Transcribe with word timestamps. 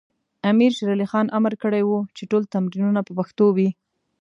امیر 0.51 0.71
شیر 0.77 0.89
علی 0.95 1.07
خان 1.11 1.25
امر 1.37 1.53
کړی 1.63 1.83
و 1.85 1.91
چې 2.15 2.23
ټول 2.31 2.43
تمرینونه 2.53 3.01
په 3.07 3.11
پښتو 3.17 3.45
وي. 3.55 3.69